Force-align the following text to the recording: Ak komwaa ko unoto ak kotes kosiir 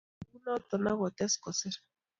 Ak 0.21 0.25
komwaa 0.29 0.59
ko 0.61 0.73
unoto 0.75 0.97
ak 0.97 1.01
kotes 1.01 1.33
kosiir 1.43 1.75